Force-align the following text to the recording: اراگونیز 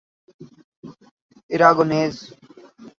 اراگونیز 1.49 2.33